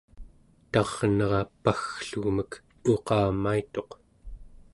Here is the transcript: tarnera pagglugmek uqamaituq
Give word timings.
tarnera 0.71 1.41
pagglugmek 1.63 2.51
uqamaituq 2.93 3.89